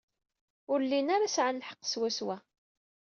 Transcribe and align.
Ur 0.71 0.79
llin 0.83 1.13
ara 1.15 1.27
sɛan 1.35 1.59
lḥeqq 1.61 1.83
swaswa. 1.85 2.37